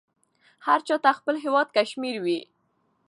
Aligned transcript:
هر 0.65 0.79
چاته 0.87 1.11
خپل 1.19 1.35
هیواد 1.43 1.67
کشمیر 1.77 2.15
وې. 2.23 2.39